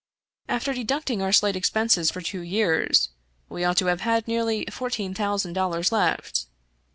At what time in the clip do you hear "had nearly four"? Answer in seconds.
4.01-4.89